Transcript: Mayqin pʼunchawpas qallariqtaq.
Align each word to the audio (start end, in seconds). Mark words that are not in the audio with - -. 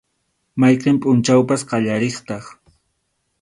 Mayqin 0.59 0.95
pʼunchawpas 1.01 1.61
qallariqtaq. 1.69 2.45